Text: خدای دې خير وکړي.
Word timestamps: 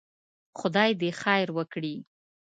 خدای 0.59 0.91
دې 1.01 1.09
خير 1.21 1.47
وکړي. 1.57 1.95